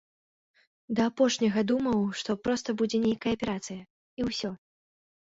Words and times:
Да 0.99 1.03
апошняга 1.09 1.61
думаў, 1.71 1.99
што 2.21 2.35
проста 2.47 2.69
будзе 2.83 2.97
нейкая 3.03 3.33
аперацыя, 3.37 3.81
і 4.23 4.27
ўсё. 4.31 4.51